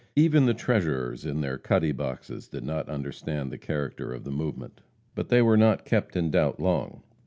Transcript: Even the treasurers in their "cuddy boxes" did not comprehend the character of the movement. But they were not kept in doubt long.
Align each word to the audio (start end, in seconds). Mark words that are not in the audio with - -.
Even 0.15 0.47
the 0.47 0.55
treasurers 0.55 1.27
in 1.27 1.41
their 1.41 1.59
"cuddy 1.59 1.91
boxes" 1.91 2.47
did 2.47 2.63
not 2.63 2.87
comprehend 2.87 3.51
the 3.51 3.57
character 3.59 4.11
of 4.11 4.23
the 4.23 4.31
movement. 4.31 4.81
But 5.13 5.29
they 5.29 5.43
were 5.43 5.57
not 5.57 5.85
kept 5.85 6.15
in 6.15 6.31
doubt 6.31 6.59
long. 6.59 7.03